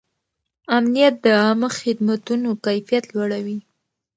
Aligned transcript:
امنیت 0.77 1.15
د 1.25 1.27
عامه 1.41 1.69
خدمتونو 1.81 2.49
کیفیت 2.65 3.03
لوړوي. 3.13 3.57